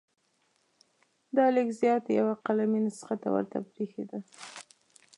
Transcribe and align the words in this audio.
دا 1.35 1.45
لیک 1.55 1.69
زیات 1.81 2.03
یوه 2.19 2.33
قلمي 2.45 2.79
نسخه 2.85 3.15
ته 3.21 3.27
ورته 3.35 3.57
بریښېده. 3.67 4.19